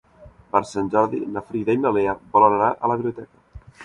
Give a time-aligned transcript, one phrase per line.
[0.53, 3.67] Per Sant Jordi na Frida i na Lea volen anar a la biblioteca.